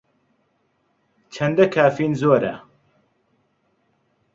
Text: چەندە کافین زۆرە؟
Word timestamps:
چەندە 1.33 1.65
کافین 1.73 2.13
زۆرە؟ 2.21 2.55